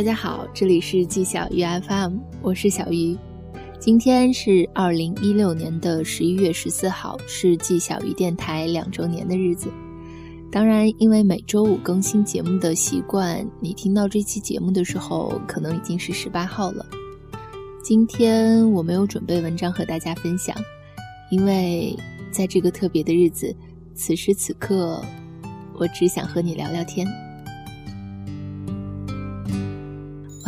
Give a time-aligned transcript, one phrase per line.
[0.00, 3.14] 大家好，这里是季小鱼 FM，我是小鱼。
[3.78, 9.70] 今天是二零一六年的十一月十四号，是季小鱼电台两周年的日子。
[10.50, 16.86] 当然，因为每周五更新节目的习惯，你听到这期节目的时候，可能已经是十八号了。
[17.84, 20.56] 今天我没有准备文章和大家分享，
[21.30, 21.94] 因为
[22.32, 23.54] 在这个特别的日子，
[23.94, 25.04] 此时此刻，
[25.74, 27.06] 我只想和你聊聊天。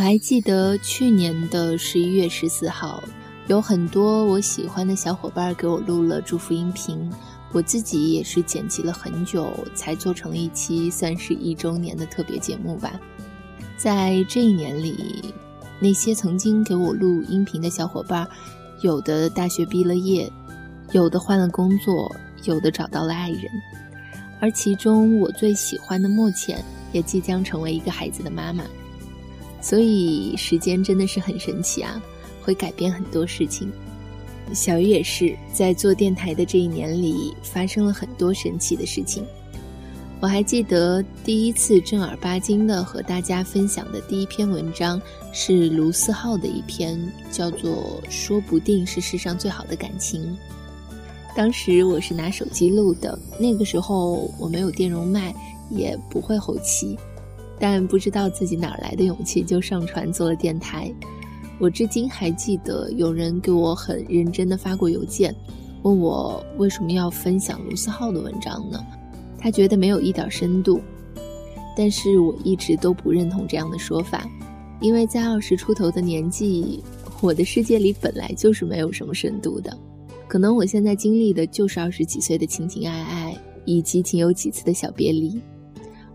[0.02, 3.01] 我还记得去年的十一月十四号，
[3.47, 7.09] 有很多我喜欢的小伙伴给我录了祝福音频。
[7.52, 13.01] 我自己也是剪辑了很久，才做成了一期算是一周年的特别节目吧。
[13.77, 15.33] 在这一年里，
[15.79, 18.27] 那些曾经给我录音频的小伙伴，
[18.80, 20.29] 有的大学毕了业，
[20.91, 22.12] 有的换了工作，
[22.43, 23.45] 有的找到了爱人，
[24.41, 28.65] 而其中我最喜欢的莫浅，也即将成为一个孩子的妈妈。
[29.63, 32.02] 所以时间真的是很神奇啊，
[32.43, 33.73] 会改变很多事情。
[34.52, 39.24] 小鱼也是在做电台的这一年里，发生了很多神奇的事情。
[40.21, 45.01] 我还记得第一次正儿八经的和大家分享的第一篇文章
[45.33, 50.23] 是卢思浩的一篇，叫做《说不定是世上最好的感情》。
[51.35, 55.35] 当时我是拿手机录的，那个时候我没有电容麦，
[55.71, 56.96] 也不会后期，
[57.63, 60.93] 但不知道自己哪来的勇气，就上传做了电台。
[61.60, 65.32] 我至今还记得，有人给我很认真的发过邮件，
[65.83, 68.84] 问我为什么要分享卢思浩的文章呢？
[69.38, 70.81] 他觉得没有一点深度。
[71.77, 74.28] 但是我一直都不认同这样的说法，
[74.81, 76.83] 因为在二十出头的年纪，
[77.21, 79.78] 我的世界里本来就是没有什么深度的。
[80.27, 85.41] 可能我现在经历的就是二十几岁的情情爱爱，以及仅有几次的小别离。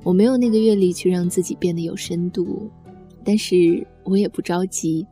[0.08, 2.72] 我没有那个阅历去让自己变得有深度，
[3.26, 5.06] 但是我也不着急。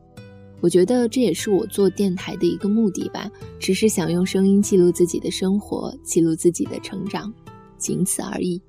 [0.62, 3.30] 我觉得这也是我做电台的一个目的吧，
[3.60, 7.34] 只是想用声音记录自己的生活，记录自己的成长，
[7.78, 8.62] 仅此而已。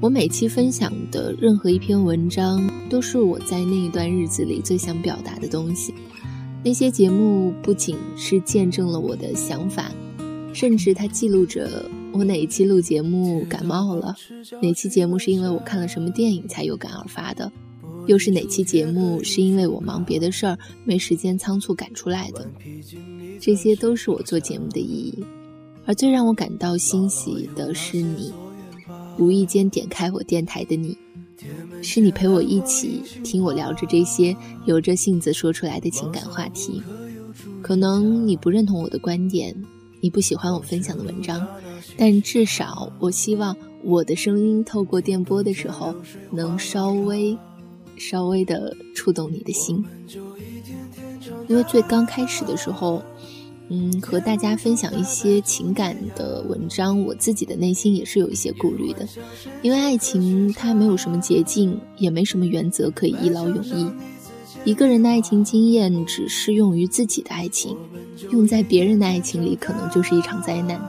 [0.00, 5.92] 我每期分享的任何一篇文章，都是我在那一段日子里最想表达的东西。
[6.64, 9.92] 那些节目不仅是见证了我的想法，
[10.54, 14.14] 甚至它记录着我哪一期录节目感冒了，
[14.60, 17.50] 哪期节目是因为我看了什么电影才有感而发的。
[18.06, 22.50] 又是哪期节目是因为我忙别的事儿没时间仓促赶出来的？
[23.38, 25.24] 这些都是我做节目的意义。
[25.84, 28.32] 而最让我感到欣喜的是你，
[29.18, 30.96] 无意间点开我电台的你，
[31.82, 36.82] 是你陪我一起听我聊着这些由着性子说出来的情感话题。
[37.62, 39.54] 可能你不认同我的观点，
[40.00, 41.46] 你不喜欢我分享的文章，
[41.96, 45.94] 但至少我希望我的声音透过电波的时候
[46.30, 47.36] 能稍微。
[48.00, 49.84] 稍微的触动你的心，
[51.48, 53.02] 因为最刚开始的时候，
[53.70, 59.04] 嗯，和大家分享一些情感的文章，我自己的内心也是有一些顾虑的，
[59.62, 63.90] 因为爱情它没有什么捷径，也没什么原则可以一劳永逸。
[64.64, 67.76] 一个人的爱情经验只适用于自己的爱情，
[68.30, 70.80] 用在别人的爱情里，可能就是一场灾难。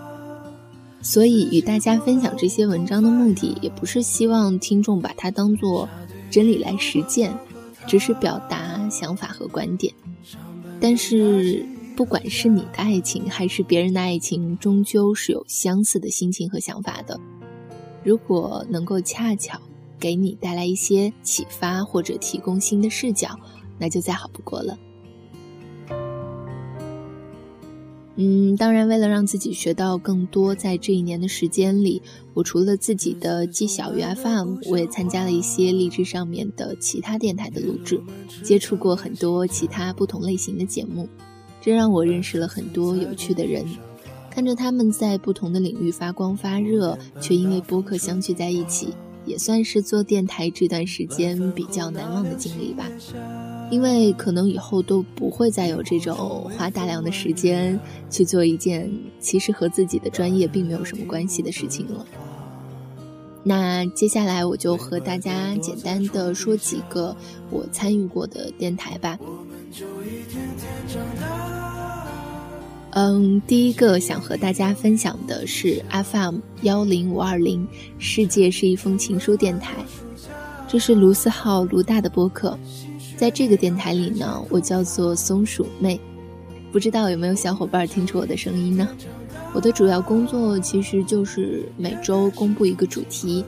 [1.01, 5.87] 所以，与大家分享这些文章的目的，也不是希望听众把它当做。
[6.31, 7.35] 真理来实践，
[7.87, 9.91] 只是表达想法和观点。
[10.79, 11.65] 但是，
[11.95, 17.19] 不管是你的爱情还是别人的爱情，终究是有相似的心情和想法的。
[18.03, 19.59] 如果能够恰巧
[19.99, 23.29] 给你带来一些启发，或者提供新的视角，
[23.79, 24.77] 那就再好不过了。
[28.21, 32.01] 嗯，当然，为了让自己学到更多，在这一年的时间里，
[32.33, 37.97] 我除了自己的记小鱼 FM，我也参加了一些励志上面的其他电台的录制，
[38.43, 41.07] 接触过很多其他不同类型的节目，
[41.61, 43.65] 这让我认识了很多有趣的人，
[44.29, 48.93] 看着他们在不同的领域发光发热，却因为播客相聚在一起，
[49.25, 52.85] 也算是做电台这段时间比较难忘的经历吧。
[53.69, 57.79] 因为可能以后都不会再有这种花大量的时间
[58.09, 62.05] 去做一件其实和自己的专业并没有什么关系的事情了。
[63.43, 67.15] 那接下来我就和大家简单的说几个
[67.49, 69.17] 我参与过的电台吧。
[72.91, 77.65] 嗯，第一个想和大家分享的是 FM 幺零五二零，
[77.99, 79.75] 世界是一封情书电台，
[80.67, 82.57] 这是卢思浩卢大的播客。
[83.19, 85.99] 在这个电台里呢，我叫做松鼠妹，
[86.71, 88.87] 不知道有没有小伙伴听出我的声音呢？
[89.53, 93.43] 我的主要工作其实就是每周公布一个主题，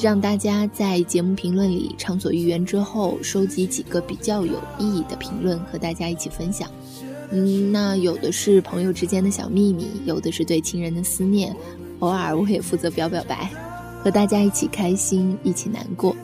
[0.00, 6.70] 让大家在节目评论里畅所欲言之后，收集几个比较有意义的评论和大家一起分享。
[7.32, 11.52] 嗯，那有的是朋友之间的小秘密，有的是对亲人的思念，
[11.98, 13.50] 偶尔我也负责表表白，
[14.04, 16.14] 和大家一起开心，一起难过。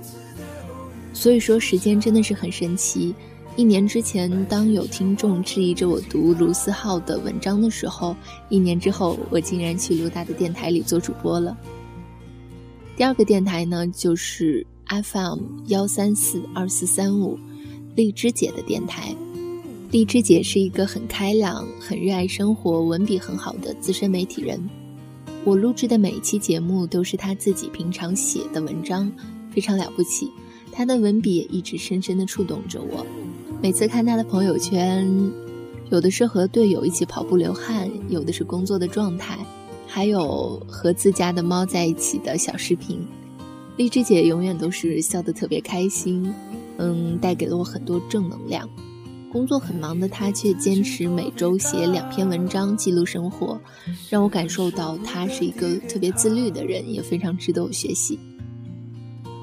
[1.12, 3.14] 所以说，时间真的是很神奇。
[3.54, 8.16] 一年之前，当有听众质疑着我读卢思浩的文章的时候，
[8.48, 11.54] 一年之后，我竟然去卢大的电台里做主播了。
[12.96, 17.38] 第二个电台呢，就是 FM 幺三四二四三五，
[17.94, 19.14] 荔枝姐的电台。
[19.90, 24.58] 荔枝姐是一个很开朗、很热爱生活、文笔很好的资深媒体人。
[25.44, 29.12] 我录制的每一期节目都是她自己平常写的文章，
[29.50, 30.30] 非常了不起。
[30.72, 33.06] 她的文笔也一直深深地触动着我。
[33.60, 35.06] 每次看他的朋友圈，
[35.90, 39.38] 有的是和队友一起跑步流汗，有的是工作的状态，
[39.86, 42.98] 还有和自家的猫在一起的小视频。
[43.76, 46.34] 荔枝姐永远都是笑得特别开心，
[46.78, 48.68] 嗯，带给了我很多正能量。
[49.30, 53.58] 工作很忙的她，却坚持每周写两篇文章记录生活，
[54.10, 58.18] 让我感受到她是一个特别自律的人，也非常值得我学习。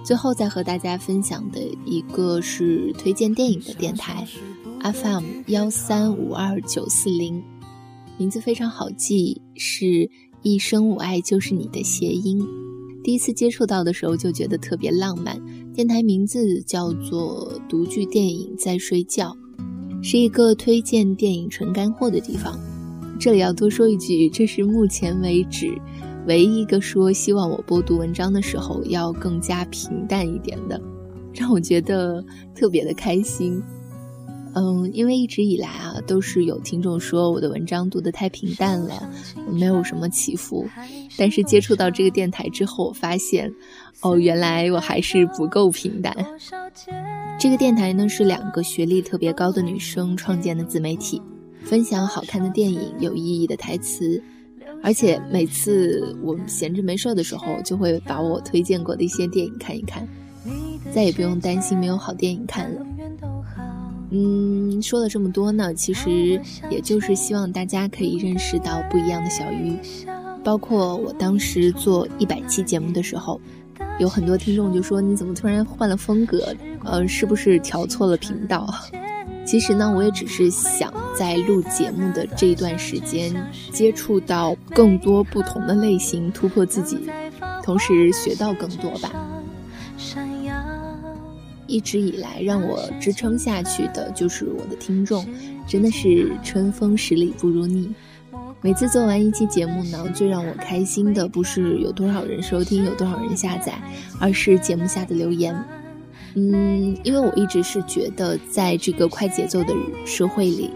[0.10, 4.28] 最后再和大家分享的一个是推荐电影的电台
[4.82, 7.44] ，FM 幺三五二九四零，
[8.18, 10.10] 名字非常好记，是
[10.42, 12.44] 一生我爱就是你的谐音。
[13.04, 15.40] 第一次接触到的时候就觉得特别浪漫。
[15.76, 19.38] 电台名字叫做独具电影在睡觉，
[20.02, 22.60] 是一个推荐电影纯干货的地方。
[23.20, 25.80] 这里要多说一句，这是目前为止。
[26.30, 30.80] 唯一一个说希望我播读文章的时候要更加平淡一点的，
[31.34, 32.24] 让我觉得
[32.54, 33.60] 特别的开心。
[34.54, 39.12] 嗯，因为一直以来啊，都是有听众说我的文章读得太平淡了，
[39.52, 40.68] 没有什么起伏。
[41.18, 43.52] 但是接触到这个电台之后，我发现，
[44.02, 46.16] 哦，原来我还是不够平淡。
[47.40, 51.20] 这个电台呢，是两个学历特别高的女生创建的自媒体，
[51.64, 54.22] 分享好看的电影、有意义的台词。
[54.82, 60.08] 而且每次我闲着没事的时候，就会把我推荐过的一些电影看一看，
[60.94, 62.86] 再也不用担心没有好电影看了。
[64.12, 66.42] 嗯，说了这么多呢，其实
[66.72, 69.78] 也就是希望大家可以认识到不一样的小鱼。
[70.44, 73.40] 包括我当时做一百期节目的时候，
[74.00, 76.56] 有很多听众就说：“你怎么突然换了风格？
[76.86, 78.68] 呃，是不是调错了频道？”
[79.46, 83.34] 其实呢，我也只是想在录节目的这一段时间，
[83.72, 87.00] 接触到更多不同的类型，突破自己，
[87.64, 89.12] 同时学到更多吧。
[91.66, 95.26] 一直以来让我支撑下去的就是我的听众，
[95.68, 97.94] 真的是春风十里不如你。
[98.62, 103.80] 每次做完一期节目呢，最让我开心的不是有多少人收听，有多少人下载，
[104.20, 105.56] 而是节目下的留言。
[106.36, 109.74] 嗯，因为我一直是觉得，在这个快节奏的
[110.06, 110.70] 社会里，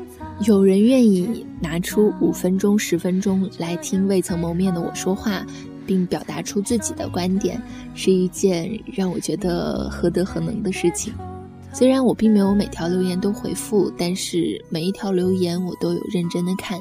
[0.45, 5.45] 有人愿意拿出五分钟、十分钟来听未曾谋面的我说话，
[5.85, 7.61] 并表达出自己的观点，
[7.93, 11.13] 是一件让我觉得何德何能的事情。
[11.71, 16.79] 虽然我并没有每条留言都回复，但是每一条留言我都有认真的看，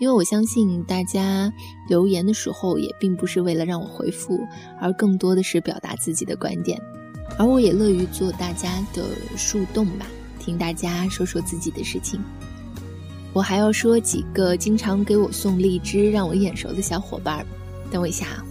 [0.00, 1.52] 因为我相信大家
[1.88, 4.40] 留言的时候也并不是为了让我回复，
[4.80, 6.80] 而更多的是表达自己的观点。
[7.36, 9.04] 而我也乐于做大家的
[9.36, 10.06] 树洞吧，
[10.38, 12.20] 听大家说说自己的事情。
[13.32, 17.44] 我还要说几个经常给我送荔枝让我眼熟的小伙伴，
[17.90, 18.44] 等我一下啊。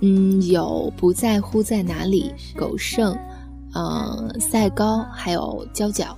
[0.00, 3.16] 嗯，有不在乎在哪里，狗剩，
[3.72, 6.16] 呃，赛高，还有娇娇。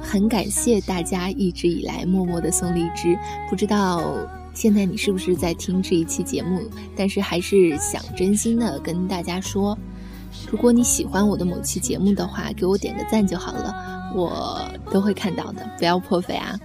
[0.00, 3.18] 很感谢大家一直以来默默的送荔枝，
[3.50, 4.14] 不知道。
[4.54, 6.62] 现在你是不是在听这一期节目？
[6.96, 9.76] 但是还是想真心的跟大家说，
[10.50, 16.58] 如果你喜欢我的某期节目的话，给我点个赞就好了，我都会看到的，不要破费啊！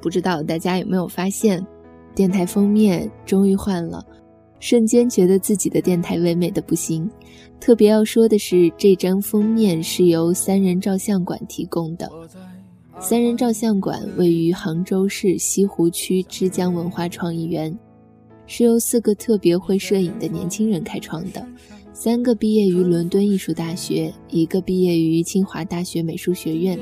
[0.00, 1.66] 不知道大家有没有发现，
[2.14, 4.04] 电台封面终于换了。
[4.60, 7.08] 瞬间觉得自己的电台唯美的不行。
[7.60, 12.10] 特别要说的是，这张封面是由三人照相馆提供的。
[13.00, 17.76] 三人照相馆位于杭州市西湖区之江文化创意园，
[18.46, 21.46] 是由四个特别会摄影的年轻人开创的。
[21.92, 26.78] 三个毕业于伦敦艺术大学，一个毕业于清华大学美术学院。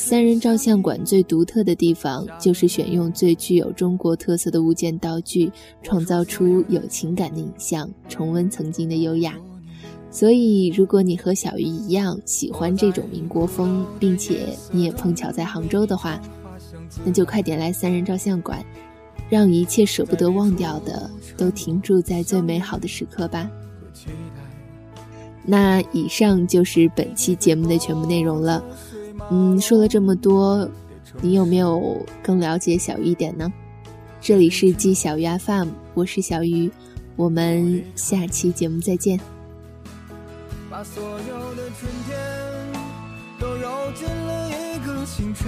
[0.00, 5.50] 三人照相馆最独特的地方，就是选用最具有中国特色的物件道具，
[5.82, 9.34] 创造出有情感的影像，重温曾经的优雅。
[10.08, 16.20] 所以，如果你和小鱼一样喜欢这种民国风，并且你也碰巧在杭州的话，
[17.04, 18.64] 那就快点来三人照相馆，
[19.28, 23.50] 让一切舍不得忘掉的都停驻在最美好的时刻吧。
[25.44, 28.62] 那以上就是本期节目的全部内容了。
[29.30, 30.68] 嗯，说了这么多，
[31.20, 33.52] 你有没有更了解小鱼一点呢？
[34.20, 36.70] 这里是季小鱼 FM，我是小鱼，
[37.14, 39.20] 我们下期节目再见。
[40.70, 42.18] 把所有的春天
[43.38, 45.46] 都揉进了一个清晨，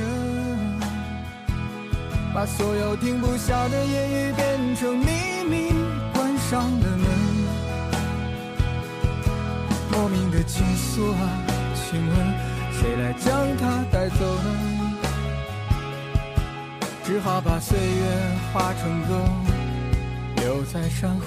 [2.34, 5.06] 把所有停不下的言语变成秘
[5.49, 5.72] 密，
[6.12, 7.06] 关上了门。
[9.90, 11.42] 莫名的情愫啊，
[11.75, 12.29] 请问
[12.80, 14.96] 谁来将它带走呢？
[17.04, 18.04] 只好把岁月
[18.54, 19.22] 化成歌，
[20.37, 21.26] 留在山河。